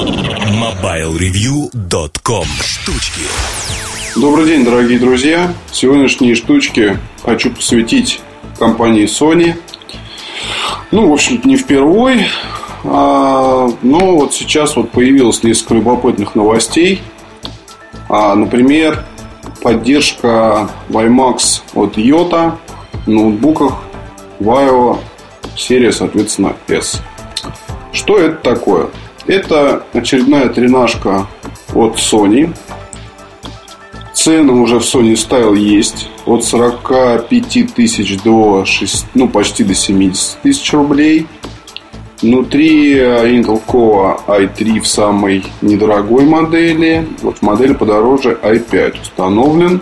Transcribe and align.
MobileReview.com 0.00 2.46
Штучки 2.62 3.20
Добрый 4.16 4.46
день, 4.46 4.64
дорогие 4.64 4.98
друзья! 4.98 5.52
Сегодняшние 5.72 6.36
штучки 6.36 6.98
хочу 7.22 7.50
посвятить 7.50 8.22
компании 8.58 9.04
Sony. 9.04 9.56
Ну, 10.90 11.10
в 11.10 11.12
общем-то, 11.12 11.46
не 11.46 11.58
впервой, 11.58 12.28
а, 12.82 13.68
но 13.82 14.16
вот 14.16 14.32
сейчас 14.32 14.74
вот 14.74 14.90
появилось 14.90 15.42
несколько 15.42 15.74
любопытных 15.74 16.34
новостей. 16.34 17.02
А, 18.08 18.34
например, 18.34 19.04
поддержка 19.60 20.70
WiMAX 20.88 21.60
от 21.74 21.98
Yota 21.98 22.54
в 23.04 23.10
ноутбуках 23.10 23.74
Vaio 24.38 24.98
серия, 25.56 25.92
соответственно, 25.92 26.56
S. 26.68 27.02
Что 27.92 28.16
это 28.16 28.36
такое? 28.36 28.88
Это 29.30 29.84
очередная 29.92 30.48
тренажка 30.48 31.28
от 31.72 31.94
Sony. 31.98 32.52
Цены 34.12 34.54
уже 34.54 34.80
в 34.80 34.82
Sony 34.82 35.12
Style 35.12 35.56
есть. 35.56 36.08
От 36.26 36.44
45 36.44 37.72
тысяч 37.72 38.20
до 38.22 38.64
6, 38.64 39.06
ну, 39.14 39.28
почти 39.28 39.62
до 39.62 39.72
70 39.72 40.40
тысяч 40.42 40.72
рублей. 40.72 41.28
Внутри 42.20 42.96
Intel 42.96 43.62
Core 43.64 44.18
i3 44.26 44.80
в 44.80 44.88
самой 44.88 45.44
недорогой 45.62 46.24
модели. 46.24 47.06
Вот 47.22 47.38
в 47.38 47.42
модели 47.42 47.74
подороже 47.74 48.36
i5 48.42 49.00
установлен. 49.00 49.80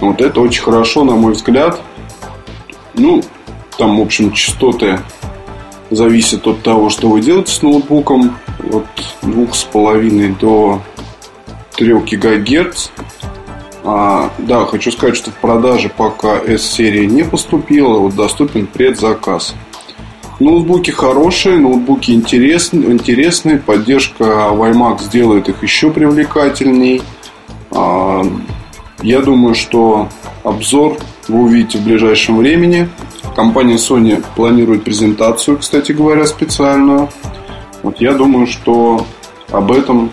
Вот 0.00 0.20
это 0.20 0.42
очень 0.42 0.62
хорошо, 0.62 1.04
на 1.04 1.14
мой 1.14 1.32
взгляд. 1.32 1.80
Ну, 2.92 3.22
там, 3.78 3.96
в 3.96 4.02
общем, 4.02 4.30
частоты 4.32 5.00
зависят 5.90 6.46
от 6.46 6.62
того, 6.62 6.90
что 6.90 7.08
вы 7.08 7.22
делаете 7.22 7.50
с 7.50 7.62
ноутбуком. 7.62 8.36
От 8.70 8.86
2,5 9.22 10.38
до 10.38 10.80
3 11.76 11.94
ГГц. 11.94 12.88
А, 13.84 14.30
да, 14.38 14.64
хочу 14.64 14.90
сказать, 14.90 15.16
что 15.16 15.30
в 15.30 15.34
продаже 15.34 15.90
пока 15.94 16.38
S-серия 16.38 17.06
не 17.06 17.22
поступила. 17.22 17.98
Вот 17.98 18.14
доступен 18.14 18.66
предзаказ. 18.66 19.54
Ноутбуки 20.40 20.90
хорошие, 20.90 21.58
ноутбуки 21.58 22.10
интересные, 22.10 22.90
интересные. 22.90 23.58
Поддержка 23.58 24.24
WiMAX 24.24 25.02
сделает 25.04 25.48
их 25.48 25.62
еще 25.62 25.90
привлекательней. 25.90 27.02
А, 27.70 28.22
я 29.02 29.20
думаю, 29.20 29.54
что 29.54 30.08
обзор 30.42 30.96
вы 31.28 31.42
увидите 31.42 31.78
в 31.78 31.84
ближайшем 31.84 32.38
времени. 32.38 32.88
Компания 33.36 33.74
Sony 33.74 34.24
планирует 34.34 34.84
презентацию, 34.84 35.58
кстати 35.58 35.92
говоря, 35.92 36.26
специальную. 36.26 37.10
Вот 37.84 38.00
я 38.00 38.14
думаю, 38.14 38.46
что 38.46 39.06
об 39.52 39.70
этом, 39.70 40.10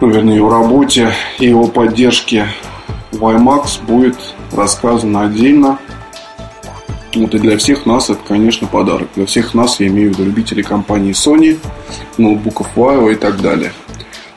ну, 0.00 0.08
вернее, 0.08 0.42
о 0.42 0.48
работе 0.48 1.12
и 1.38 1.52
о 1.52 1.66
поддержке 1.66 2.46
WiMAX 3.12 3.84
будет 3.86 4.16
рассказано 4.50 5.26
отдельно. 5.26 5.78
Вот 7.14 7.34
и 7.34 7.38
для 7.38 7.58
всех 7.58 7.84
нас 7.84 8.08
это, 8.08 8.20
конечно, 8.26 8.66
подарок. 8.66 9.08
Для 9.16 9.26
всех 9.26 9.52
нас, 9.52 9.78
я 9.80 9.88
имею 9.88 10.08
в 10.08 10.12
виду 10.14 10.24
любителей 10.24 10.62
компании 10.62 11.12
Sony, 11.12 11.58
ноутбуков 12.16 12.68
Vaio 12.74 13.12
и 13.12 13.16
так 13.16 13.42
далее. 13.42 13.74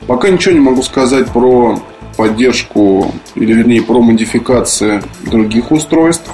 Пока 0.07 0.27
ничего 0.27 0.55
не 0.55 0.59
могу 0.59 0.83
сказать 0.83 1.29
про 1.29 1.79
поддержку, 2.17 3.13
или 3.35 3.53
вернее 3.53 3.81
про 3.81 4.01
модификации 4.01 5.01
других 5.23 5.71
устройств. 5.71 6.29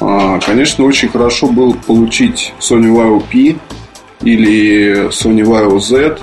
А, 0.00 0.40
конечно, 0.40 0.86
очень 0.86 1.10
хорошо 1.10 1.46
было 1.46 1.74
получить 1.74 2.54
Sony 2.58 2.90
Vaio 2.90 3.22
P 3.30 3.58
или 4.26 5.08
Sony 5.10 5.44
Vaio 5.44 5.78
Z, 5.78 6.18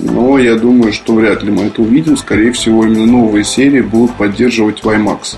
но 0.00 0.38
я 0.38 0.56
думаю, 0.56 0.92
что 0.92 1.14
вряд 1.14 1.44
ли 1.44 1.52
мы 1.52 1.66
это 1.66 1.82
увидим. 1.82 2.16
Скорее 2.16 2.50
всего, 2.50 2.84
именно 2.84 3.06
новые 3.06 3.44
серии 3.44 3.80
будут 3.80 4.16
поддерживать 4.16 4.82
WiMAX. 4.82 5.36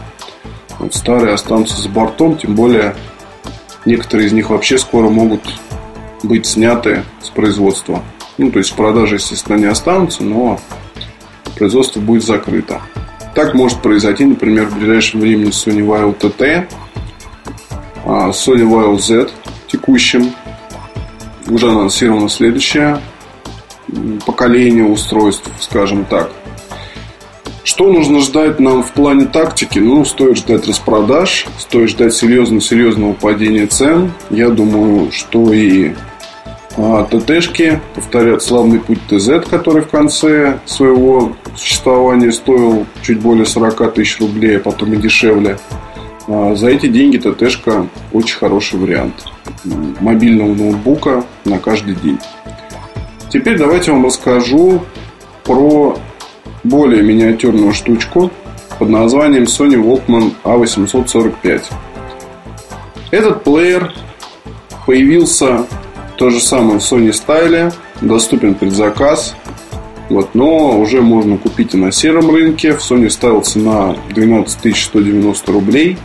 Вот 0.79 0.95
старые 0.95 1.35
останутся 1.35 1.81
за 1.81 1.91
бортом, 1.91 2.39
тем 2.39 2.55
более 2.55 2.97
некоторые 3.85 4.29
из 4.29 4.33
них 4.33 4.49
вообще 4.49 4.79
скоро 4.79 5.11
могут 5.11 5.43
быть 6.23 6.47
сняты 6.47 7.05
с 7.23 7.29
производства. 7.29 8.03
Ну, 8.39 8.51
то 8.51 8.59
есть 8.59 8.75
продажи, 8.75 9.17
естественно, 9.17 9.57
не 9.57 9.67
останутся, 9.67 10.25
но 10.25 10.59
производство 11.57 12.01
будет 12.01 12.25
закрыто. 12.25 12.81
Так 13.35 13.53
может 13.53 13.83
произойти, 13.83 14.25
например, 14.25 14.67
в 14.67 14.79
ближайшем 14.79 15.21
времени 15.21 15.51
с 15.51 15.67
Sony 15.67 15.87
Vaio 15.87 16.19
TT, 16.19 16.67
а, 18.07 18.31
Sony 18.31 18.67
Vaio 18.67 18.99
Z 18.99 19.29
текущим. 19.67 20.33
Уже 21.51 21.69
анонсировано 21.69 22.29
следующее 22.29 23.01
поколение 24.25 24.85
устройств, 24.85 25.51
скажем 25.59 26.05
так. 26.05 26.31
Что 27.65 27.93
нужно 27.93 28.21
ждать 28.21 28.59
нам 28.61 28.83
в 28.83 28.93
плане 28.93 29.27
тактики? 29.27 29.79
Ну, 29.79 30.05
стоит 30.05 30.39
ждать 30.39 30.67
распродаж, 30.67 31.47
стоит 31.59 31.91
ждать 31.91 32.15
серьезного-серьезного 32.15 33.13
падения 33.13 33.67
цен. 33.67 34.13
Я 34.31 34.49
думаю, 34.49 35.11
что 35.13 35.53
и 35.53 35.93
а, 36.77 37.05
ТТшки 37.05 37.81
повторят 37.95 38.43
славный 38.43 38.79
путь 38.79 39.01
ТЗ, 39.09 39.47
который 39.49 39.83
в 39.83 39.89
конце 39.89 40.59
своего 40.67 41.37
существования 41.57 42.33
стоил 42.33 42.87
чуть 43.03 43.21
более 43.21 43.45
40 43.45 43.95
тысяч 43.95 44.21
рублей, 44.21 44.57
а 44.57 44.61
потом 44.61 44.95
и 44.95 44.97
дешевле. 44.97 45.59
А, 46.29 46.55
за 46.55 46.69
эти 46.69 46.87
деньги 46.87 47.19
ТТшка 47.19 47.87
очень 48.13 48.37
хороший 48.37 48.79
вариант 48.79 49.25
мобильного 50.01 50.55
ноутбука 50.55 51.25
на 51.45 51.59
каждый 51.59 51.95
день. 51.95 52.19
Теперь 53.33 53.59
давайте 53.59 53.93
вам 53.93 54.05
расскажу 54.07 54.83
про 55.45 55.97
более 56.65 57.03
миниатюрную 57.03 57.73
штучку 57.73 58.31
под 58.79 58.89
названием 58.89 59.45
Sony 59.45 59.77
Walkman 59.77 60.33
A845. 60.45 61.63
Этот 63.11 63.43
плеер 63.45 63.93
появился 64.87 65.67
то 66.17 66.31
же 66.31 66.41
самое 66.41 66.81
в 66.81 66.83
Sony 66.83 67.11
Style, 67.11 67.73
доступен 68.01 68.55
предзаказ, 68.55 69.35
вот, 70.11 70.35
но 70.35 70.79
уже 70.79 71.01
можно 71.01 71.39
купить 71.39 71.73
и 71.75 71.77
на 71.77 71.93
сером 71.93 72.31
рынке. 72.31 72.73
В 72.73 72.79
Sony 72.79 73.07
Style 73.07 73.43
цена 73.43 73.95
12 74.11 74.77
190 74.77 75.53
рублей. 75.53 75.97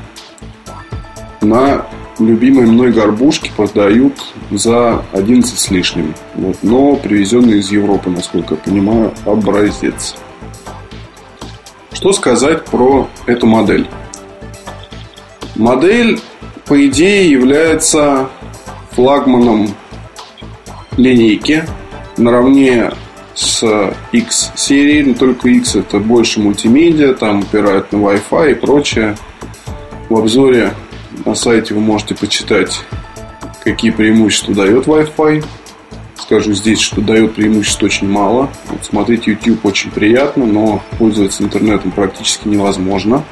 На 1.42 1.88
любимые 2.20 2.68
мной 2.68 2.92
горбушки 2.92 3.52
продают 3.58 4.14
за 4.52 5.04
11 5.12 5.58
с 5.58 5.72
лишним. 5.72 6.14
Вот, 6.36 6.58
но 6.62 6.96
привезенный 6.96 7.58
из 7.58 7.72
Европы, 7.72 8.12
насколько 8.12 8.54
я 8.54 8.60
понимаю, 8.60 9.12
образец. 9.26 10.16
Что 11.92 12.14
сказать 12.14 12.64
про 12.66 13.10
эту 13.26 13.48
модель? 13.48 13.88
Модель, 15.56 16.20
по 16.66 16.86
идее, 16.88 17.32
является 17.32 18.30
флагманом 18.92 19.70
линейки 20.96 21.66
наравне 22.18 22.92
с 23.36 23.94
X 24.12 24.52
серией, 24.56 25.04
но 25.04 25.14
только 25.14 25.50
X 25.50 25.76
это 25.76 26.00
больше 26.00 26.40
мультимедиа, 26.40 27.14
там 27.14 27.40
упирают 27.42 27.92
на 27.92 27.98
Wi-Fi 27.98 28.52
и 28.52 28.56
прочее. 28.56 29.18
В 30.10 30.18
обзоре 30.18 30.74
на 31.26 31.36
сайте 31.36 31.74
вы 31.74 31.82
можете 31.82 32.16
почитать, 32.16 32.82
какие 33.64 33.92
преимущества 33.92 34.54
дает 34.54 34.88
Wi-Fi. 34.88 35.44
Скажу 36.16 36.54
здесь, 36.54 36.80
что 36.80 37.02
дает 37.02 37.36
преимуществ 37.36 37.84
очень 37.84 38.10
мало. 38.10 38.50
Вот 38.70 38.86
смотреть 38.86 39.28
YouTube 39.28 39.66
очень 39.66 39.92
приятно, 39.92 40.46
но 40.46 40.82
пользоваться 40.98 41.44
интернетом 41.44 41.92
практически 41.92 42.48
невозможно. 42.48 43.24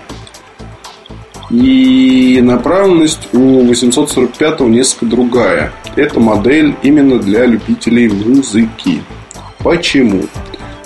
И 1.50 2.40
направленность 2.42 3.30
у 3.34 3.66
845 3.66 4.62
несколько 4.62 5.06
другая. 5.06 5.72
Это 5.96 6.20
модель 6.20 6.76
именно 6.84 7.20
для 7.20 7.46
любителей 7.46 8.10
музыки. 8.10 9.02
Почему? 9.64 10.24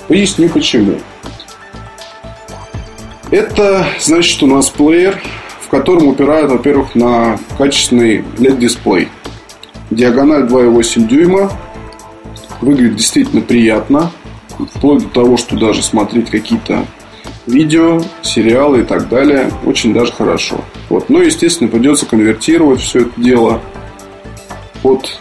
Поясню 0.08 0.50
почему. 0.50 1.00
Это 3.32 3.86
значит 4.00 4.42
у 4.44 4.48
нас 4.48 4.70
плеер 4.70 5.22
в 5.68 5.70
котором 5.70 6.08
упирают, 6.08 6.50
во-первых, 6.50 6.96
на 6.96 7.38
качественный 7.58 8.20
LED-дисплей. 8.38 9.10
Диагональ 9.92 10.44
2,8 10.44 11.08
дюйма. 11.08 11.52
Выглядит 12.62 12.96
действительно 12.96 13.42
приятно. 13.42 14.12
Вплоть 14.76 15.04
до 15.04 15.10
того, 15.10 15.36
что 15.36 15.58
даже 15.58 15.84
смотреть 15.84 16.30
какие-то 16.30 16.86
видео, 17.48 18.02
сериалы 18.22 18.80
и 18.80 18.84
так 18.84 19.10
далее. 19.10 19.52
Очень 19.66 19.94
даже 19.94 20.14
хорошо. 20.14 20.64
Вот. 20.88 21.10
Но, 21.10 21.22
естественно, 21.22 21.70
придется 21.70 22.06
конвертировать 22.06 22.80
все 22.80 23.02
это 23.02 23.12
дело 23.18 23.62
под, 24.82 25.20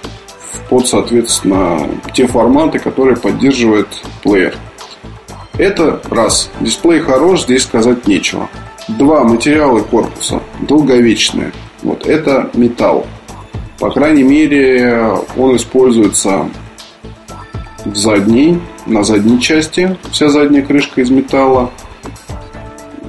под, 0.68 0.86
соответственно, 0.86 1.88
те 2.14 2.26
форматы, 2.26 2.78
которые 2.78 3.16
поддерживает 3.16 3.88
плеер. 4.22 4.54
Это 5.58 6.02
раз. 6.10 6.50
Дисплей 6.60 7.00
хорош, 7.00 7.42
здесь 7.44 7.62
сказать 7.62 8.06
нечего. 8.06 8.48
Два 8.88 9.24
материала 9.24 9.80
корпуса 9.80 10.40
долговечные. 10.60 11.52
Вот 11.82 12.06
это 12.06 12.50
металл. 12.54 13.06
По 13.78 13.90
крайней 13.90 14.22
мере, 14.22 15.14
он 15.36 15.56
используется 15.56 16.48
в 17.84 17.94
задней, 17.94 18.60
на 18.86 19.02
задней 19.04 19.40
части. 19.40 19.96
Вся 20.10 20.28
задняя 20.28 20.64
крышка 20.64 21.00
из 21.00 21.10
металла. 21.10 21.70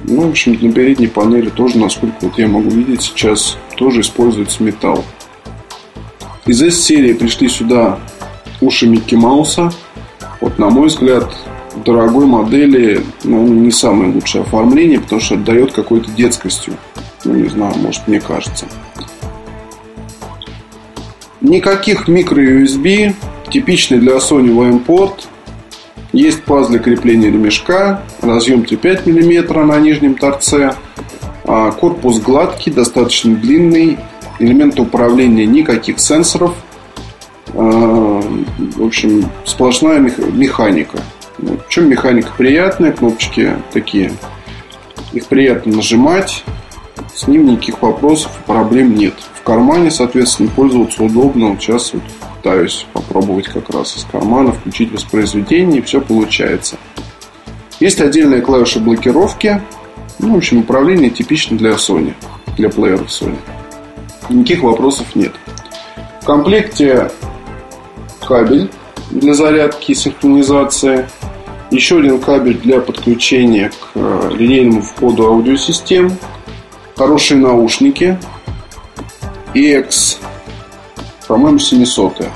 Ну, 0.04 0.22
в 0.22 0.30
общем, 0.30 0.52
на 0.60 0.72
передней 0.72 1.06
панели 1.06 1.50
тоже, 1.50 1.78
насколько 1.78 2.16
вот 2.22 2.38
я 2.38 2.48
могу 2.48 2.70
видеть 2.70 3.02
сейчас, 3.02 3.58
тоже 3.76 4.00
используется 4.00 4.62
металл. 4.62 5.04
Из 6.48 6.62
S-серии 6.62 7.12
пришли 7.12 7.46
сюда 7.46 7.98
уши 8.62 8.88
Микки 8.88 9.14
Мауса. 9.14 9.70
Вот, 10.40 10.58
на 10.58 10.70
мой 10.70 10.88
взгляд, 10.88 11.30
дорогой 11.84 12.24
модели 12.24 13.04
ну, 13.22 13.46
не 13.46 13.70
самое 13.70 14.10
лучшее 14.10 14.44
оформление, 14.44 14.98
потому 14.98 15.20
что 15.20 15.34
отдает 15.34 15.72
какой-то 15.72 16.10
детскостью. 16.10 16.72
Ну, 17.26 17.34
не 17.34 17.50
знаю, 17.50 17.74
может, 17.76 18.08
мне 18.08 18.18
кажется. 18.18 18.64
Никаких 21.42 22.08
микро-USB. 22.08 23.14
Типичный 23.50 23.98
для 23.98 24.16
Sony 24.16 24.48
VM-порт. 24.48 25.28
Есть 26.14 26.44
паз 26.44 26.68
для 26.68 26.78
крепления 26.78 27.30
ремешка. 27.30 28.02
Разъем 28.22 28.62
5 28.62 29.06
мм 29.06 29.66
на 29.66 29.78
нижнем 29.78 30.14
торце. 30.14 30.74
А, 31.44 31.72
корпус 31.72 32.20
гладкий, 32.20 32.72
достаточно 32.72 33.34
длинный. 33.34 33.98
Элементы 34.38 34.82
управления 34.82 35.46
никаких 35.46 35.98
сенсоров. 35.98 36.54
А, 37.54 38.22
в 38.76 38.84
общем, 38.84 39.28
сплошная 39.44 39.98
механика. 39.98 40.98
В 41.38 41.68
чем 41.68 41.88
механика 41.88 42.30
приятная, 42.36 42.92
кнопочки 42.92 43.56
такие. 43.72 44.12
Их 45.12 45.26
приятно 45.26 45.76
нажимать. 45.76 46.44
С 47.14 47.26
ним 47.26 47.46
никаких 47.46 47.82
вопросов 47.82 48.30
проблем 48.46 48.94
нет. 48.94 49.14
В 49.34 49.42
кармане, 49.42 49.90
соответственно, 49.90 50.48
пользоваться 50.50 51.02
удобно. 51.02 51.48
Вот 51.48 51.60
сейчас 51.60 51.92
вот 51.92 52.02
пытаюсь 52.36 52.86
попробовать 52.92 53.48
как 53.48 53.70
раз 53.70 53.96
из 53.96 54.04
кармана 54.04 54.52
включить 54.52 54.92
воспроизведение, 54.92 55.80
и 55.80 55.82
все 55.82 56.00
получается. 56.00 56.76
Есть 57.80 58.00
отдельная 58.00 58.40
клавиша 58.40 58.80
блокировки. 58.80 59.62
Ну, 60.18 60.34
в 60.34 60.36
общем, 60.36 60.58
управление 60.58 61.10
типично 61.10 61.56
для 61.56 61.72
Sony, 61.72 62.14
для 62.56 62.68
плееров 62.68 63.08
Sony. 63.08 63.38
Никаких 64.28 64.62
вопросов 64.62 65.14
нет. 65.14 65.32
В 66.20 66.24
комплекте 66.24 67.10
кабель 68.26 68.70
для 69.10 69.34
зарядки 69.34 69.92
и 69.92 69.94
синхронизации. 69.94 71.08
Еще 71.70 71.98
один 71.98 72.20
кабель 72.20 72.58
для 72.58 72.80
подключения 72.80 73.70
к 73.70 73.90
э, 73.94 74.30
линейному 74.34 74.82
входу 74.82 75.26
аудиосистем. 75.26 76.16
Хорошие 76.96 77.38
наушники. 77.38 78.18
EX, 79.54 80.18
по-моему, 81.26 81.58
700. 81.58 82.26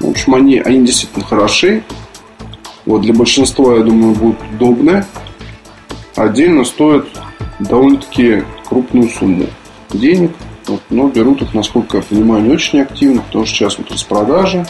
В 0.00 0.08
общем, 0.08 0.34
они, 0.34 0.58
они 0.58 0.86
действительно 0.86 1.24
хороши. 1.24 1.82
Вот 2.86 3.02
для 3.02 3.12
большинства, 3.12 3.76
я 3.76 3.82
думаю, 3.82 4.14
будут 4.14 4.38
удобны. 4.54 5.04
Отдельно 6.16 6.64
стоят 6.64 7.06
довольно-таки 7.58 8.44
крупную 8.68 9.08
сумму 9.10 9.46
денег. 9.90 10.32
Вот, 10.70 10.82
но 10.88 11.08
берут 11.08 11.42
их, 11.42 11.52
насколько 11.52 11.96
я 11.96 12.02
понимаю, 12.04 12.44
не 12.44 12.52
очень 12.52 12.80
активно, 12.80 13.22
потому 13.22 13.44
что 13.44 13.56
сейчас 13.56 13.76
вот 13.76 13.90
распродажи. 13.90 14.64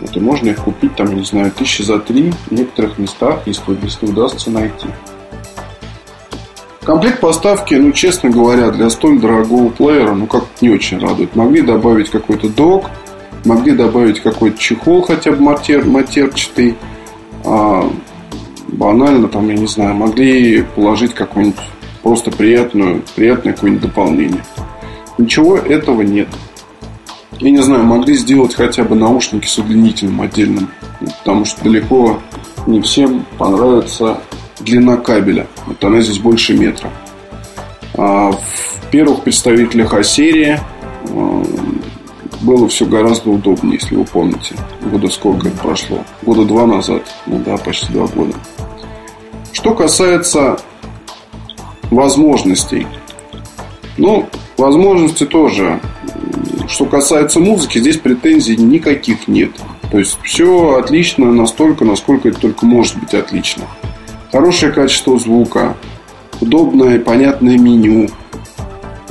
Вот, 0.00 0.16
и 0.16 0.20
можно 0.20 0.48
их 0.48 0.64
купить, 0.64 0.96
там, 0.96 1.14
не 1.14 1.22
знаю, 1.22 1.52
тысячи 1.52 1.82
за 1.82 1.98
три 1.98 2.32
в 2.46 2.50
некоторых 2.50 2.96
местах, 2.96 3.40
если, 3.44 3.76
если 3.82 4.06
удастся 4.06 4.50
найти. 4.50 4.86
Комплект 6.80 7.20
поставки, 7.20 7.74
ну, 7.74 7.92
честно 7.92 8.30
говоря, 8.30 8.70
для 8.70 8.88
столь 8.88 9.20
дорогого 9.20 9.68
плеера, 9.68 10.14
ну, 10.14 10.26
как 10.26 10.44
не 10.62 10.70
очень 10.70 10.98
радует. 10.98 11.36
Могли 11.36 11.60
добавить 11.60 12.08
какой-то 12.08 12.48
док, 12.48 12.86
могли 13.44 13.72
добавить 13.72 14.20
какой-то 14.20 14.58
чехол 14.58 15.02
хотя 15.02 15.32
бы 15.32 15.42
матер, 15.42 15.84
матерчатый. 15.84 16.74
А, 17.44 17.86
банально, 18.66 19.28
там, 19.28 19.46
я 19.50 19.56
не 19.56 19.66
знаю, 19.66 19.94
могли 19.94 20.62
положить 20.62 21.12
какую-нибудь 21.12 21.60
просто 22.02 22.30
приятную, 22.30 23.02
приятное 23.14 23.52
какое-нибудь 23.52 23.82
дополнение. 23.82 24.42
Ничего 25.18 25.56
этого 25.56 26.02
нет. 26.02 26.28
Я 27.38 27.50
не 27.50 27.62
знаю, 27.62 27.84
могли 27.84 28.14
сделать 28.14 28.54
хотя 28.54 28.84
бы 28.84 28.94
наушники 28.94 29.46
с 29.46 29.58
удлинителем 29.58 30.20
отдельным. 30.20 30.70
Потому 31.18 31.44
что 31.44 31.62
далеко 31.64 32.20
не 32.66 32.80
всем 32.80 33.26
понравится 33.38 34.20
длина 34.60 34.96
кабеля. 34.96 35.46
Вот 35.66 35.82
она 35.82 36.00
здесь 36.00 36.18
больше 36.18 36.54
метра. 36.54 36.90
А 37.94 38.32
в 38.32 38.90
первых 38.90 39.22
представителях 39.22 39.92
А-серии 39.92 40.60
а, 41.08 41.44
было 42.40 42.68
все 42.68 42.86
гораздо 42.86 43.30
удобнее, 43.30 43.74
если 43.80 43.96
вы 43.96 44.04
помните. 44.04 44.54
Года 44.82 45.08
сколько 45.08 45.48
это 45.48 45.58
прошло? 45.58 46.04
Года 46.22 46.44
два 46.44 46.66
назад. 46.66 47.02
Ну 47.26 47.40
да, 47.44 47.56
почти 47.56 47.92
два 47.92 48.06
года. 48.06 48.34
Что 49.52 49.74
касается 49.74 50.58
возможностей. 51.90 52.86
Ну, 53.98 54.28
возможности 54.62 55.24
тоже 55.26 55.80
что 56.68 56.86
касается 56.86 57.40
музыки, 57.40 57.78
здесь 57.78 57.96
претензий 57.96 58.56
никаких 58.56 59.28
нет. 59.28 59.50
То 59.90 59.98
есть 59.98 60.18
все 60.22 60.76
отлично 60.78 61.30
настолько, 61.30 61.84
насколько 61.84 62.28
это 62.28 62.40
только 62.40 62.64
может 62.64 62.96
быть 62.98 63.14
отлично. 63.14 63.64
Хорошее 64.30 64.72
качество 64.72 65.18
звука, 65.18 65.76
удобное 66.40 66.96
и 66.96 66.98
понятное 66.98 67.58
меню. 67.58 68.08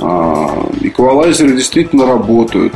А, 0.00 0.68
эквалайзеры 0.80 1.54
действительно 1.54 2.06
работают. 2.06 2.74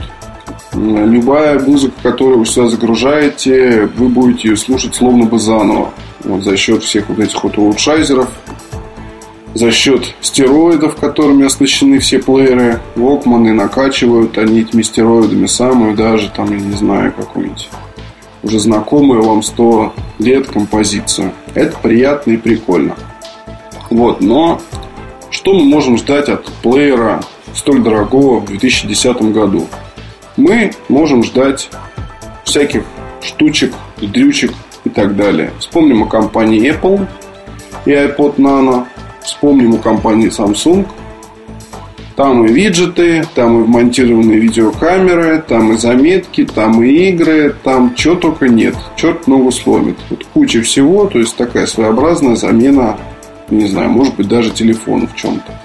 Любая 0.73 1.59
музыка, 1.59 1.95
которую 2.03 2.41
вы 2.41 2.47
сюда 2.47 2.69
загружаете, 2.69 3.89
вы 3.97 4.09
будете 4.09 4.49
ее 4.49 4.57
слушать 4.57 4.95
словно 4.95 5.25
бы 5.25 5.39
заново. 5.39 5.91
Вот 6.23 6.45
за 6.45 6.57
счет 6.57 6.85
всех 6.85 7.09
вот 7.09 7.19
этих 7.19 7.43
вот 7.43 7.57
улучшайзеров, 7.57 8.29
за 9.57 9.71
счет 9.71 10.15
стероидов, 10.21 10.97
которыми 10.97 11.47
оснащены 11.47 11.99
все 11.99 12.19
плееры. 12.19 12.81
Walkman 12.95 13.53
накачивают 13.53 14.37
они 14.37 14.61
этими 14.61 14.83
стероидами 14.83 15.47
самую 15.47 15.97
даже, 15.97 16.31
там, 16.31 16.51
я 16.53 16.59
не 16.59 16.75
знаю, 16.75 17.13
какую-нибудь 17.13 17.71
уже 18.43 18.59
знакомую 18.59 19.23
вам 19.23 19.43
100 19.43 19.95
лет 20.19 20.49
композицию. 20.49 21.33
Это 21.55 21.77
приятно 21.79 22.33
и 22.33 22.37
прикольно. 22.37 22.97
Вот, 23.89 24.21
но 24.21 24.61
что 25.31 25.55
мы 25.55 25.65
можем 25.65 25.97
ждать 25.97 26.29
от 26.29 26.45
плеера 26.63 27.23
столь 27.55 27.83
дорогого 27.83 28.41
в 28.41 28.45
2010 28.47 29.23
году? 29.33 29.67
Мы 30.37 30.73
можем 30.89 31.25
ждать 31.25 31.71
всяких 32.45 32.85
штучек, 33.23 33.73
дрючек 33.97 34.53
и 34.85 34.91
так 34.91 35.17
далее. 35.17 35.51
Вспомним 35.59 36.03
о 36.03 36.07
компании 36.07 36.71
Apple 36.71 37.07
и 37.87 37.91
iPod 37.91 38.37
Nano. 38.37 38.87
Вспомним 39.27 39.75
о 39.75 39.79
компании 39.79 40.31
Samsung. 40.31 40.87
Там 42.15 42.47
и 42.47 42.53
виджеты, 42.53 43.27
там 43.35 43.61
и 43.61 43.65
вмонтированные 43.65 44.39
видеокамеры, 44.39 45.45
там 45.47 45.73
и 45.73 45.77
заметки, 45.77 46.47
там 46.47 46.83
и 46.83 47.11
игры, 47.11 47.55
там 47.63 47.95
чего 47.95 48.15
только 48.15 48.49
нет. 48.49 48.75
Черт 48.97 49.27
ногу 49.27 49.51
сломит. 49.51 49.97
Вот 50.09 50.25
куча 50.33 50.63
всего, 50.63 51.07
то 51.07 51.19
есть 51.19 51.37
такая 51.37 51.67
своеобразная 51.67 52.37
замена, 52.37 52.97
не 53.51 53.67
знаю, 53.67 53.91
может 53.91 54.15
быть 54.15 54.29
даже 54.29 54.51
телефона 54.51 55.09
в 55.09 55.17
чем-то. 55.17 55.61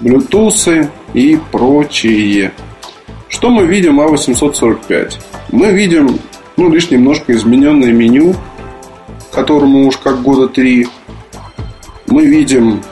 Bluetooth 0.00 0.88
и 1.12 1.38
прочее. 1.50 2.52
Что 3.28 3.50
мы 3.50 3.66
видим 3.66 4.00
А845? 4.00 5.14
Мы 5.50 5.72
видим 5.72 6.20
ну, 6.56 6.70
лишь 6.70 6.90
немножко 6.90 7.34
измененное 7.34 7.92
меню, 7.92 8.34
которому 9.32 9.86
уж 9.86 9.96
как 9.98 10.22
года 10.22 10.48
три 10.48 10.88
мы 12.08 12.26
видим, 12.26 12.82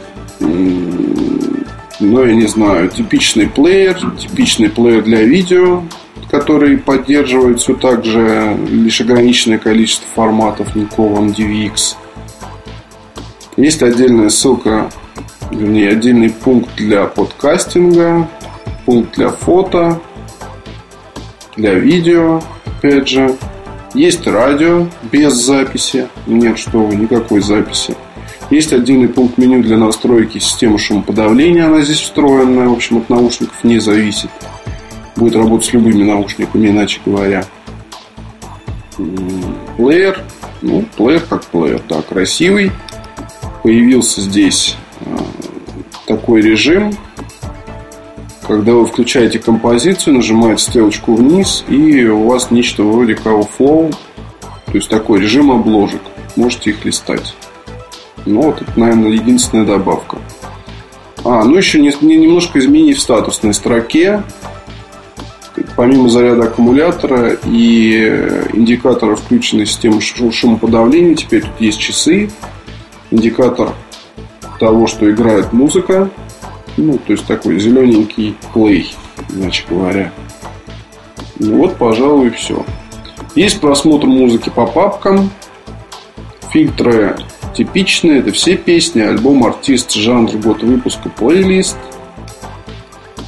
ну, 0.40 2.25
я 2.25 2.35
не 2.35 2.47
знаю, 2.47 2.88
типичный 2.88 3.49
плеер, 3.49 3.99
типичный 4.18 4.68
плеер 4.68 5.02
для 5.02 5.23
видео, 5.23 5.83
который 6.30 6.78
поддерживает 6.78 7.61
все 7.61 7.75
так 7.75 8.04
же 8.04 8.56
лишь 8.68 9.00
ограниченное 9.00 9.59
количество 9.59 10.06
форматов 10.14 10.75
никакого 10.75 11.25
DVX. 11.26 11.97
Есть 13.56 13.83
отдельная 13.83 14.30
ссылка, 14.30 14.90
вернее, 15.50 15.90
отдельный 15.90 16.30
пункт 16.30 16.75
для 16.76 17.04
подкастинга, 17.04 18.28
пункт 18.85 19.14
для 19.14 19.28
фото, 19.28 20.00
для 21.56 21.75
видео, 21.75 22.42
опять 22.66 23.09
же. 23.09 23.37
Есть 23.94 24.26
радио 24.26 24.88
без 25.12 25.35
записи. 25.35 26.09
Нет, 26.26 26.59
что 26.59 26.80
вы, 26.80 26.97
никакой 26.97 27.40
записи. 27.40 27.94
Есть 28.50 28.72
отдельный 28.72 29.08
пункт 29.08 29.38
меню 29.38 29.62
для 29.62 29.76
настройки 29.76 30.38
системы 30.38 30.78
шумоподавления. 30.78 31.66
Она 31.66 31.80
здесь 31.80 32.00
встроенная. 32.00 32.68
В 32.68 32.74
общем, 32.74 32.98
от 32.98 33.08
наушников 33.08 33.64
не 33.64 33.78
зависит. 33.78 34.30
Будет 35.16 35.36
работать 35.36 35.66
с 35.66 35.72
любыми 35.72 36.02
наушниками, 36.02 36.68
иначе 36.68 37.00
говоря. 37.04 37.44
Плеер. 39.76 40.22
Ну, 40.62 40.84
плеер 40.96 41.22
как 41.22 41.44
плеер. 41.44 41.82
Да, 41.88 42.02
красивый. 42.02 42.70
Появился 43.62 44.20
здесь 44.20 44.76
а, 45.00 45.24
такой 46.06 46.42
режим, 46.42 46.92
когда 48.46 48.72
вы 48.74 48.86
включаете 48.86 49.38
композицию, 49.38 50.16
нажимаете 50.16 50.64
стрелочку 50.64 51.14
вниз, 51.14 51.64
и 51.68 52.04
у 52.04 52.26
вас 52.28 52.50
нечто 52.50 52.82
вроде 52.82 53.14
Cow 53.14 53.48
Flow, 53.58 53.94
То 54.66 54.72
есть 54.72 54.90
такой 54.90 55.20
режим 55.20 55.50
обложек. 55.50 56.02
Можете 56.36 56.70
их 56.70 56.84
листать. 56.84 57.34
Ну, 58.26 58.42
вот 58.42 58.62
это, 58.62 58.78
наверное, 58.78 59.10
единственная 59.10 59.64
добавка. 59.64 60.18
А, 61.24 61.42
ну 61.44 61.56
еще 61.56 61.80
не, 61.80 61.92
не, 62.02 62.16
немножко 62.16 62.58
изменений 62.58 62.94
в 62.94 63.00
статусной 63.00 63.54
строке. 63.54 64.22
Помимо 65.76 66.08
заряда 66.08 66.44
аккумулятора 66.44 67.38
и 67.44 68.46
индикатора 68.52 69.16
включенной 69.16 69.66
системы 69.66 70.00
шумоподавления, 70.00 71.14
теперь 71.14 71.42
тут 71.42 71.60
есть 71.60 71.78
часы, 71.78 72.30
индикатор 73.10 73.72
того, 74.58 74.86
что 74.86 75.10
играет 75.10 75.52
музыка. 75.52 76.10
Ну, 76.76 76.98
то 76.98 77.12
есть 77.12 77.26
такой 77.26 77.58
зелененький 77.58 78.36
плей, 78.52 78.94
иначе 79.32 79.64
говоря. 79.68 80.12
Ну 81.38 81.58
вот, 81.58 81.76
пожалуй, 81.76 82.30
все. 82.30 82.64
Есть 83.34 83.60
просмотр 83.60 84.06
музыки 84.06 84.50
по 84.50 84.66
папкам. 84.66 85.30
Фильтры 86.50 87.16
типичные. 87.54 88.20
Это 88.20 88.32
все 88.32 88.56
песни, 88.56 89.00
альбом, 89.00 89.44
артист, 89.44 89.92
жанр, 89.92 90.37
год 90.38 90.62
выпуска, 90.62 91.08
плейлист. 91.08 91.76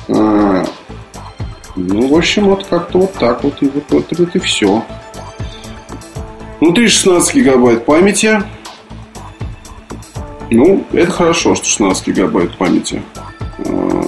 А, 0.08 0.64
ну, 1.76 2.08
в 2.08 2.14
общем, 2.14 2.46
вот 2.46 2.66
как-то 2.66 2.98
вот 2.98 3.14
так 3.14 3.44
вот. 3.44 3.62
И 3.62 3.66
вот, 3.66 3.84
вот, 3.90 4.18
вот 4.18 4.36
и 4.36 4.38
все. 4.38 4.84
Внутри 6.60 6.88
16 6.88 7.34
гигабайт 7.34 7.84
памяти. 7.84 8.42
Ну, 10.50 10.84
это 10.92 11.10
хорошо, 11.10 11.54
что 11.54 11.66
16 11.66 12.08
гигабайт 12.08 12.56
памяти. 12.56 13.02
А, 13.58 14.02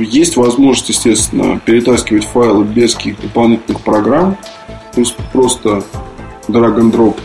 есть 0.00 0.36
возможность, 0.36 0.88
естественно, 0.88 1.60
перетаскивать 1.64 2.24
файлы 2.24 2.64
без 2.64 2.94
каких-то 2.94 3.22
дополнительных 3.22 3.82
программ. 3.82 4.36
То 4.92 5.00
есть 5.00 5.16
просто 5.32 5.82
drag 6.48 6.78
and 6.78 6.92
drop 6.92 7.18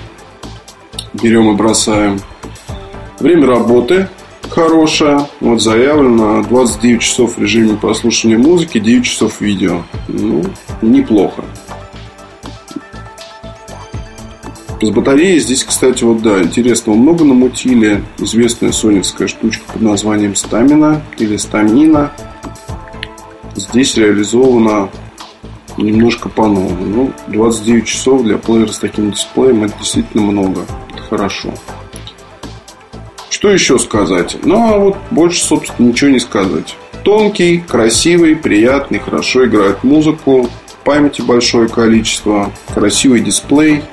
берем 1.21 1.51
и 1.51 1.55
бросаем. 1.55 2.19
Время 3.19 3.47
работы 3.47 4.07
хорошее. 4.49 5.27
Вот 5.39 5.61
заявлено 5.61 6.43
29 6.43 7.01
часов 7.01 7.37
в 7.37 7.41
режиме 7.41 7.77
прослушивания 7.77 8.37
музыки, 8.37 8.79
9 8.79 9.05
часов 9.05 9.41
видео. 9.41 9.83
Ну, 10.07 10.43
неплохо. 10.81 11.43
С 14.81 14.89
батареей 14.91 15.39
здесь, 15.39 15.65
кстати, 15.65 16.05
вот 16.05 16.21
да, 16.21 16.41
интересного 16.41 16.95
много 16.95 17.25
намутили. 17.25 18.01
Известная 18.17 18.71
соневская 18.71 19.27
штучка 19.27 19.63
под 19.73 19.81
названием 19.81 20.35
Стамина 20.35 21.01
или 21.17 21.35
Стамина. 21.35 22.11
Здесь 23.55 23.97
реализована 23.97 24.89
немножко 25.77 26.29
по-новому. 26.29 26.85
Ну, 26.85 27.11
29 27.27 27.85
часов 27.85 28.23
для 28.23 28.37
плеера 28.37 28.71
с 28.71 28.79
таким 28.79 29.11
дисплеем 29.11 29.65
это 29.65 29.77
действительно 29.79 30.23
много. 30.23 30.65
Хорошо. 31.09 31.53
Что 33.29 33.49
еще 33.49 33.79
сказать? 33.79 34.37
Ну, 34.43 34.73
а 34.73 34.77
вот 34.77 34.97
больше, 35.11 35.43
собственно, 35.43 35.87
ничего 35.87 36.09
не 36.11 36.19
сказать. 36.19 36.75
Тонкий, 37.03 37.59
красивый, 37.59 38.35
приятный, 38.35 38.99
хорошо 38.99 39.45
играет 39.45 39.83
музыку, 39.83 40.49
памяти 40.83 41.21
большое 41.21 41.69
количество, 41.69 42.51
красивый 42.73 43.21
дисплей. 43.21 43.83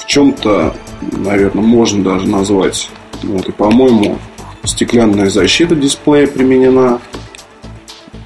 В 0.00 0.06
чем-то, 0.06 0.74
наверное, 1.12 1.62
можно 1.62 2.02
даже 2.02 2.26
назвать. 2.26 2.88
Вот, 3.22 3.48
и, 3.48 3.52
по-моему, 3.52 4.18
стеклянная 4.64 5.28
защита 5.28 5.74
дисплея 5.74 6.26
применена. 6.26 7.00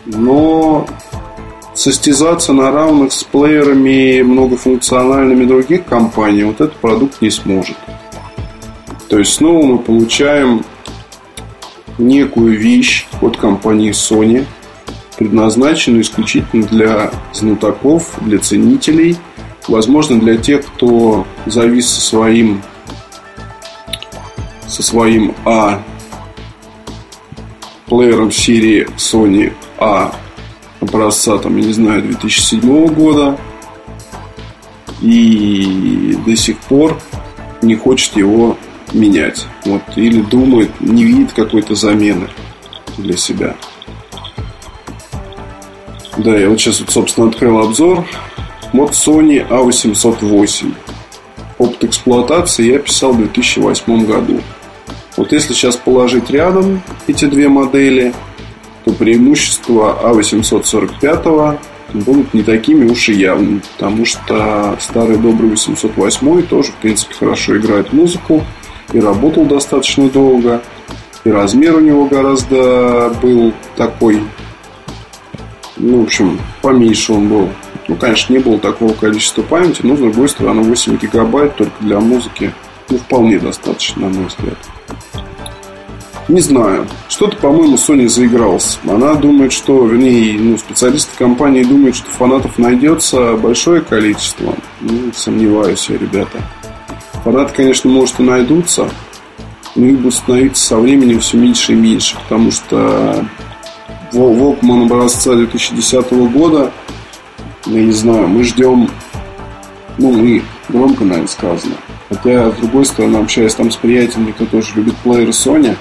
Но 0.04 0.86
состязаться 1.74 2.52
на 2.52 2.70
равных 2.70 3.12
с 3.12 3.24
плеерами 3.24 4.22
многофункциональными 4.22 5.44
других 5.44 5.84
компаний 5.84 6.44
вот 6.44 6.60
этот 6.60 6.74
продукт 6.74 7.20
не 7.22 7.30
сможет. 7.30 7.76
То 9.08 9.18
есть 9.18 9.34
снова 9.34 9.64
мы 9.64 9.78
получаем 9.78 10.64
некую 11.98 12.58
вещь 12.58 13.06
от 13.20 13.36
компании 13.36 13.92
Sony, 13.92 14.44
предназначенную 15.18 16.02
исключительно 16.02 16.66
для 16.66 17.10
знатоков, 17.32 18.10
для 18.20 18.38
ценителей, 18.38 19.16
возможно, 19.68 20.18
для 20.18 20.36
тех, 20.36 20.64
кто 20.64 21.26
завис 21.46 21.88
со 21.88 22.00
своим 22.00 22.62
со 24.66 24.82
своим 24.82 25.34
А 25.44 25.82
плеером 27.86 28.32
серии 28.32 28.88
Sony 28.96 29.52
А 29.78 30.14
образца, 30.82 31.38
там, 31.38 31.56
я 31.56 31.64
не 31.64 31.72
знаю, 31.72 32.02
2007 32.02 32.86
года 32.88 33.38
и 35.00 36.16
до 36.26 36.36
сих 36.36 36.58
пор 36.58 36.98
не 37.62 37.76
хочет 37.76 38.16
его 38.16 38.58
менять. 38.92 39.46
Вот, 39.64 39.82
или 39.96 40.20
думает, 40.20 40.70
не 40.80 41.04
видит 41.04 41.32
какой-то 41.32 41.74
замены 41.74 42.28
для 42.98 43.16
себя. 43.16 43.54
Да, 46.18 46.36
я 46.36 46.50
вот 46.50 46.60
сейчас, 46.60 46.80
вот, 46.80 46.90
собственно, 46.90 47.28
открыл 47.28 47.58
обзор. 47.60 48.04
Вот 48.72 48.90
Sony 48.90 49.46
A808. 49.48 50.74
Опыт 51.58 51.84
эксплуатации 51.84 52.72
я 52.72 52.78
писал 52.78 53.12
в 53.12 53.18
2008 53.18 54.04
году. 54.04 54.40
Вот 55.16 55.32
если 55.32 55.52
сейчас 55.52 55.76
положить 55.76 56.30
рядом 56.30 56.82
эти 57.06 57.26
две 57.26 57.48
модели– 57.48 58.12
то 58.84 58.92
преимущества 58.92 59.98
А845 60.02 61.58
будут 61.94 62.34
не 62.34 62.42
такими 62.42 62.90
уж 62.90 63.08
и 63.08 63.12
явными, 63.12 63.60
потому 63.76 64.04
что 64.04 64.76
старый 64.80 65.18
добрый 65.18 65.50
808 65.50 66.42
тоже, 66.42 66.72
в 66.72 66.76
принципе, 66.76 67.14
хорошо 67.14 67.56
играет 67.56 67.92
музыку 67.92 68.42
и 68.92 69.00
работал 69.00 69.44
достаточно 69.44 70.08
долго, 70.08 70.62
и 71.24 71.30
размер 71.30 71.76
у 71.76 71.80
него 71.80 72.06
гораздо 72.06 73.12
был 73.22 73.52
такой, 73.76 74.20
ну, 75.76 76.00
в 76.00 76.04
общем, 76.04 76.40
поменьше 76.62 77.12
он 77.12 77.28
был. 77.28 77.48
Ну, 77.88 77.96
конечно, 77.96 78.32
не 78.32 78.38
было 78.38 78.58
такого 78.58 78.92
количества 78.92 79.42
памяти, 79.42 79.80
но, 79.82 79.96
с 79.96 79.98
другой 79.98 80.28
стороны, 80.28 80.62
8 80.62 80.96
гигабайт 80.96 81.56
только 81.56 81.74
для 81.80 82.00
музыки, 82.00 82.52
ну, 82.88 82.98
вполне 82.98 83.38
достаточно, 83.38 84.08
на 84.08 84.14
мой 84.14 84.26
взгляд. 84.26 84.58
Не 86.32 86.40
знаю. 86.40 86.88
Что-то, 87.10 87.36
по-моему, 87.36 87.74
Sony 87.74 88.08
заигрался. 88.08 88.78
Она 88.88 89.12
думает, 89.16 89.52
что, 89.52 89.84
вернее, 89.84 90.38
ну, 90.38 90.56
специалисты 90.56 91.10
компании 91.14 91.62
думают, 91.62 91.94
что 91.94 92.10
фанатов 92.10 92.56
найдется 92.56 93.34
большое 93.34 93.82
количество. 93.82 94.56
Ну, 94.80 95.12
сомневаюсь 95.14 95.90
я, 95.90 95.98
ребята. 95.98 96.38
Фанаты, 97.22 97.52
конечно, 97.54 97.90
может 97.90 98.18
и 98.18 98.22
найдутся, 98.22 98.88
но 99.74 99.84
их 99.84 100.00
будет 100.00 100.14
становиться 100.14 100.64
со 100.64 100.78
временем 100.78 101.20
все 101.20 101.36
меньше 101.36 101.72
и 101.72 101.74
меньше, 101.74 102.16
потому 102.22 102.50
что 102.50 103.26
Walkman 104.12 104.84
образца 104.86 105.34
2010 105.34 106.12
года, 106.32 106.72
я 107.66 107.82
не 107.82 107.92
знаю, 107.92 108.26
мы 108.28 108.42
ждем, 108.44 108.88
ну, 109.98 110.12
мы, 110.12 110.42
громко, 110.70 111.04
наверное, 111.04 111.28
сказано. 111.28 111.74
Хотя, 112.08 112.50
с 112.52 112.54
другой 112.54 112.86
стороны, 112.86 113.18
общаясь 113.18 113.54
там 113.54 113.70
с 113.70 113.76
приятелями, 113.76 114.30
кто 114.30 114.46
тоже 114.46 114.68
любит 114.76 114.96
плееры 114.96 115.32
Sony, 115.32 115.76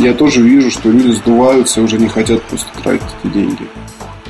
я 0.00 0.14
тоже 0.14 0.42
вижу, 0.42 0.70
что 0.70 0.90
люди 0.90 1.12
сдуваются 1.12 1.80
и 1.80 1.84
уже 1.84 1.98
не 1.98 2.08
хотят 2.08 2.42
просто 2.44 2.68
тратить 2.82 3.06
эти 3.22 3.32
деньги. 3.32 3.66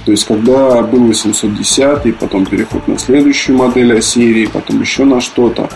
То 0.04 0.12
есть, 0.12 0.25
когда 0.25 0.82
был 0.82 1.04
810, 1.06 2.16
потом 2.16 2.46
переход 2.46 2.88
на 2.88 2.98
следующую 2.98 3.58
модель 3.58 3.98
о 3.98 4.00
серии, 4.00 4.46
потом 4.46 4.80
еще 4.80 5.04
на 5.04 5.20
что-то, 5.20 5.68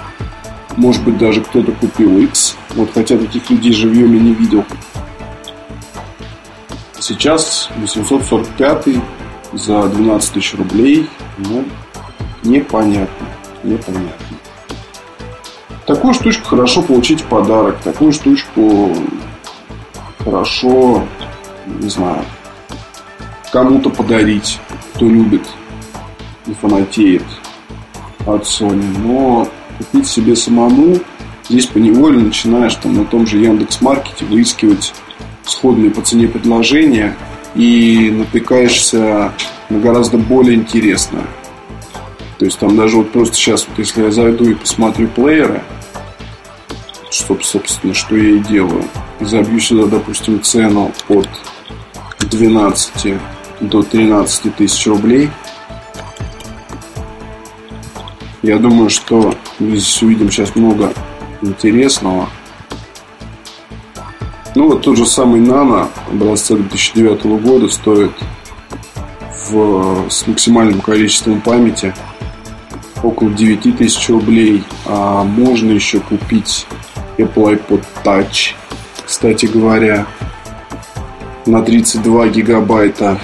может 0.76 1.04
быть, 1.04 1.18
даже 1.18 1.42
кто-то 1.42 1.72
купил 1.72 2.18
X, 2.22 2.56
вот 2.74 2.90
хотя 2.94 3.18
таких 3.18 3.50
людей 3.50 3.72
живьем 3.72 4.14
я 4.14 4.20
не 4.20 4.32
видел. 4.32 4.64
Сейчас 6.98 7.68
845 7.76 8.86
за 9.52 9.88
12 9.88 10.32
тысяч 10.32 10.54
рублей, 10.54 11.10
ну, 11.36 11.64
непонятно, 12.42 13.26
непонятно. 13.62 14.38
Такую 15.86 16.14
штучку 16.14 16.46
хорошо 16.46 16.80
получить 16.80 17.20
в 17.20 17.24
подарок. 17.24 17.76
Такую 17.82 18.12
штучку 18.12 18.96
хорошо, 20.24 21.02
не 21.66 21.88
знаю, 21.88 22.24
кому-то 23.52 23.90
подарить, 23.90 24.58
кто 24.94 25.06
любит 25.06 25.46
и 26.46 26.54
фанатеет 26.54 27.24
от 28.26 28.42
Sony. 28.44 28.84
Но 28.98 29.48
купить 29.78 30.06
себе 30.06 30.36
самому 30.36 30.98
здесь 31.48 31.66
поневоле 31.66 32.18
начинаешь 32.18 32.74
там 32.76 32.94
на 32.94 33.04
том 33.04 33.26
же 33.26 33.38
Яндекс.Маркете 33.38 34.24
выискивать 34.24 34.92
сходные 35.44 35.90
по 35.90 36.02
цене 36.02 36.28
предложения 36.28 37.16
и 37.54 38.10
натыкаешься 38.10 39.32
на 39.68 39.78
гораздо 39.78 40.18
более 40.18 40.54
интересное. 40.54 41.24
То 42.38 42.46
есть 42.46 42.58
там 42.58 42.76
даже 42.76 42.96
вот 42.96 43.12
просто 43.12 43.36
сейчас, 43.36 43.66
вот 43.68 43.78
если 43.78 44.02
я 44.02 44.10
зайду 44.10 44.44
и 44.44 44.54
посмотрю 44.54 45.08
плееры, 45.08 45.62
что, 47.12 47.38
собственно, 47.42 47.94
что 47.94 48.16
я 48.16 48.36
и 48.36 48.38
делаю. 48.38 48.84
Забью 49.20 49.60
сюда, 49.60 49.86
допустим, 49.86 50.42
цену 50.42 50.92
от 51.08 51.28
12 52.18 53.14
до 53.60 53.82
13 53.82 54.56
тысяч 54.56 54.86
рублей. 54.86 55.30
Я 58.42 58.58
думаю, 58.58 58.90
что 58.90 59.34
здесь 59.60 60.02
увидим 60.02 60.30
сейчас 60.30 60.56
много 60.56 60.92
интересного. 61.42 62.28
Ну, 64.54 64.68
вот 64.68 64.82
тот 64.82 64.96
же 64.96 65.06
самый 65.06 65.40
Nano 65.40 65.88
образца 66.10 66.56
2009 66.56 67.24
года 67.42 67.68
стоит 67.68 68.12
в, 69.50 70.08
с 70.08 70.26
максимальным 70.26 70.80
количеством 70.80 71.40
памяти 71.40 71.94
около 73.02 73.30
9 73.30 73.76
тысяч 73.76 74.08
рублей. 74.08 74.64
А 74.86 75.24
можно 75.24 75.70
еще 75.70 76.00
купить 76.00 76.66
Apple 77.22 77.58
iPod 77.58 77.84
Touch, 78.04 78.54
кстати 79.04 79.46
говоря, 79.46 80.06
на 81.46 81.62
32 81.62 82.28
гигабайта 82.28 83.18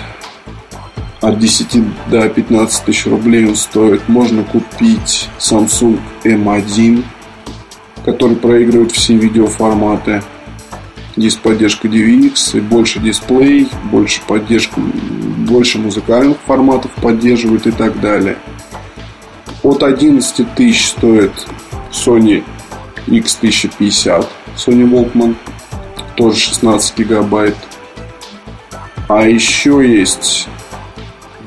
от 1.21 1.39
10 1.39 1.83
до 2.11 2.29
15 2.29 2.85
тысяч 2.85 3.07
рублей 3.07 3.47
он 3.47 3.57
стоит. 3.57 4.09
Можно 4.09 4.45
купить 4.45 5.29
Samsung 5.39 5.99
M1, 6.25 7.05
который 8.05 8.37
проигрывает 8.37 8.93
все 8.93 9.15
видеоформаты. 9.15 10.23
Есть 11.17 11.41
поддержка 11.41 11.89
DVX 11.89 12.59
и 12.59 12.61
больше 12.61 13.01
дисплей, 13.01 13.69
больше 13.91 14.21
поддержка, 14.27 14.81
больше 14.81 15.79
музыкальных 15.79 16.37
форматов 16.47 16.93
поддерживает 17.03 17.67
и 17.67 17.73
так 17.73 18.01
далее. 18.01 18.37
От 19.65 19.83
11 19.83 20.55
тысяч 20.55 20.91
стоит 20.91 21.33
Sony 21.91 22.45
X1050, 23.09 24.27
Sony 24.57 24.89
Walkman, 24.89 25.35
тоже 26.17 26.39
16 26.39 26.99
гигабайт. 26.99 27.57
А 29.09 29.27
еще 29.27 29.83
есть 29.83 30.49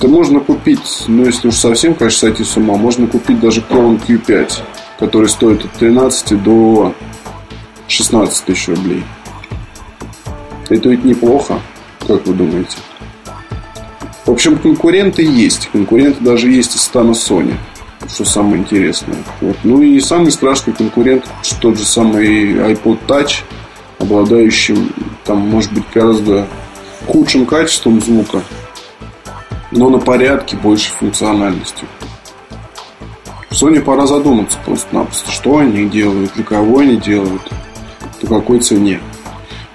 да 0.02 0.08
можно 0.08 0.40
купить, 0.40 1.04
ну 1.08 1.26
если 1.26 1.50
уж 1.50 1.56
совсем, 1.58 1.94
конечно, 1.94 2.22
сойти 2.22 2.44
с 2.44 2.58
ума, 2.58 2.76
можно 2.76 3.06
купить 3.06 3.40
даже 3.40 3.62
Crown 3.62 4.02
Q5, 4.04 4.52
который 4.98 5.30
стоит 5.30 5.64
от 5.64 5.72
13 5.74 6.42
до 6.42 6.96
16 7.88 8.46
тысяч 8.46 8.68
рублей. 8.68 9.04
Это 10.70 10.90
ведь 10.90 11.06
неплохо, 11.06 11.62
как 12.08 12.26
вы 12.26 12.34
думаете? 12.34 12.78
В 14.26 14.32
общем, 14.32 14.58
конкуренты 14.58 15.22
есть. 15.22 15.70
Конкуренты 15.72 16.24
даже 16.24 16.50
есть 16.50 16.76
из 16.76 16.82
стана 16.82 17.12
Sony. 17.12 17.54
Что 18.14 18.26
самое 18.26 18.58
интересное. 18.58 19.18
Вот. 19.40 19.56
Ну 19.64 19.82
и 19.82 20.00
самый 20.02 20.32
страшный 20.32 20.74
конкурент, 20.74 21.26
тот 21.62 21.78
же 21.78 21.86
самый 21.86 22.54
iPod 22.74 23.00
Touch, 23.08 23.44
обладающим, 24.00 24.92
там, 25.24 25.40
может 25.40 25.72
быть, 25.72 25.86
гораздо 25.94 26.48
худшим 27.08 27.46
качеством 27.46 28.02
звука, 28.02 28.44
но 29.72 29.90
на 29.90 30.00
порядке 30.00 30.58
больше 30.58 30.92
функциональностью. 30.92 31.88
Sony 33.52 33.82
пора 33.82 34.08
задуматься 34.08 34.58
просто-напросто, 34.66 35.32
что 35.32 35.58
они 35.58 35.90
делают, 35.90 36.34
для 36.36 36.44
кого 36.44 36.80
они 36.80 36.98
делают, 36.98 37.42
по 38.22 38.28
какой 38.28 38.60
цене. 38.60 39.00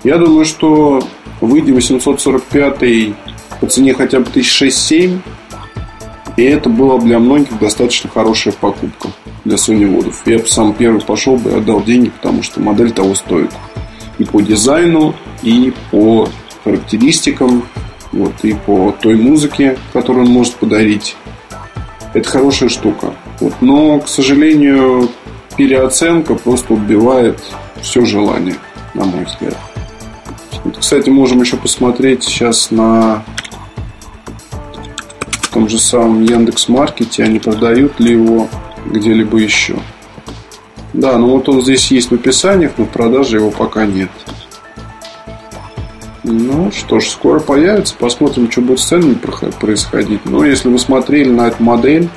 Я 0.04 0.18
думаю, 0.18 0.44
что 0.44 1.02
выйдя 1.40 1.72
845 1.72 3.14
по 3.60 3.66
цене 3.66 3.94
хотя 3.94 4.20
бы 4.20 4.26
1006-7, 4.26 5.20
и 6.36 6.42
это 6.42 6.68
было 6.68 7.00
для 7.00 7.18
многих 7.18 7.58
достаточно 7.58 8.10
хорошая 8.10 8.52
покупка 8.52 9.08
для 9.44 9.56
Sony 9.56 9.86
водов. 9.86 10.22
Я 10.26 10.38
бы 10.38 10.46
сам 10.46 10.74
первый 10.74 11.00
пошел 11.00 11.36
бы 11.36 11.50
и 11.50 11.54
отдал 11.54 11.82
деньги, 11.82 12.10
потому 12.10 12.42
что 12.42 12.60
модель 12.60 12.90
того 12.90 13.14
стоит. 13.14 13.50
И 14.18 14.24
по 14.24 14.40
дизайну, 14.40 15.14
и 15.42 15.72
по 15.90 16.28
характеристикам, 16.64 17.62
вот, 18.12 18.32
и 18.42 18.54
по 18.54 18.94
той 19.00 19.16
музыке, 19.16 19.78
которую 19.92 20.26
он 20.26 20.32
может 20.32 20.54
подарить. 20.54 21.16
Это 22.12 22.28
хорошая 22.28 22.68
штука. 22.68 23.14
Вот, 23.40 23.54
но, 23.60 24.00
к 24.00 24.08
сожалению, 24.08 25.08
переоценка 25.56 26.34
просто 26.34 26.74
убивает 26.74 27.40
все 27.80 28.04
желание, 28.04 28.56
на 28.94 29.04
мой 29.04 29.24
взгляд. 29.24 29.56
Вот, 30.64 30.78
кстати, 30.78 31.10
можем 31.10 31.40
еще 31.40 31.56
посмотреть 31.56 32.24
сейчас 32.24 32.70
на 32.70 33.22
том 35.56 35.70
же 35.70 35.78
самом 35.78 36.22
Яндекс 36.22 36.68
Маркете, 36.68 37.24
они 37.24 37.38
продают 37.38 37.98
ли 37.98 38.12
его 38.12 38.46
где-либо 38.84 39.38
еще. 39.38 39.76
Да, 40.92 41.16
ну 41.16 41.30
вот 41.30 41.48
он 41.48 41.62
здесь 41.62 41.90
есть 41.90 42.10
в 42.10 42.14
описаниях, 42.14 42.72
но 42.76 42.84
в 42.84 42.90
продаже 42.90 43.38
его 43.38 43.50
пока 43.50 43.86
нет. 43.86 44.10
Ну 46.24 46.70
что 46.72 47.00
ж, 47.00 47.06
скоро 47.06 47.40
появится. 47.40 47.94
Посмотрим, 47.98 48.50
что 48.52 48.60
будет 48.60 48.80
с 48.80 48.84
ценами 48.84 49.14
происходить. 49.58 50.26
Но 50.26 50.44
если 50.44 50.68
вы 50.68 50.78
смотрели 50.78 51.30
на 51.30 51.48
эту 51.48 51.62
модель, 51.62 52.10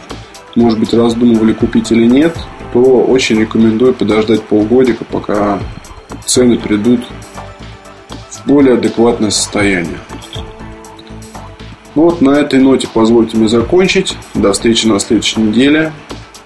может 0.56 0.78
быть, 0.78 0.93
раздумывали 0.93 1.54
купить 1.54 1.93
или 1.93 2.08
нет, 2.08 2.38
то 2.73 2.82
очень 2.82 3.39
рекомендую 3.39 3.93
подождать 3.93 4.43
полгодика, 4.43 5.06
пока 5.06 5.60
цены 6.25 6.58
придут 6.58 6.99
в 8.32 8.45
более 8.45 8.73
адекватное 8.73 9.30
состояние. 9.30 9.99
Ну 12.00 12.06
вот 12.06 12.22
на 12.22 12.30
этой 12.30 12.62
ноте 12.62 12.88
позвольте 12.88 13.36
мне 13.36 13.50
закончить. 13.50 14.16
До 14.34 14.54
встречи 14.54 14.86
на 14.86 15.02
следующей 15.02 15.42
неделе. 15.42 15.92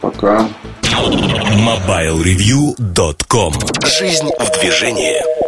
Пока. 0.01 0.49
MobileReview.com 0.81 3.53
Жизнь 3.85 4.31
в 4.39 4.59
движении. 4.59 5.42